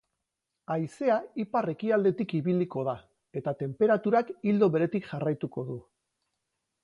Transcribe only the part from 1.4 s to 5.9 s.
ipar-ekialdetik ibiliko da eta tenperaturak ildo beretik jarraituko du.